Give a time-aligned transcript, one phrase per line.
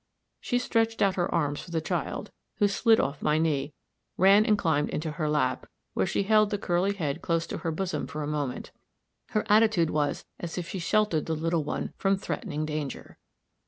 [0.39, 3.75] She stretched out her arms for the child, who slid off my knee,
[4.17, 7.69] ran and climbed into her lap, where she held the curly head close to her
[7.71, 8.71] bosom for a moment;
[9.29, 13.19] her attitude was as if she sheltered the little one from threatened danger.